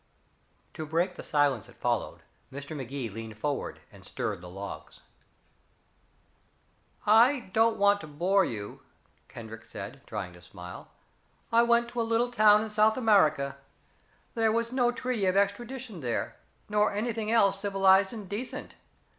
[0.73, 2.75] To break the silence that followed, Mr.
[2.75, 5.01] Magee leaned forward and stirred the logs.
[7.05, 8.81] "I don't want to bore you,"
[9.27, 10.89] Kendrick said, trying to smile.
[11.51, 13.57] "I went to a little town in South America.
[14.33, 16.35] There was no treaty of extradition there
[16.67, 18.73] nor anything else civilized and decent.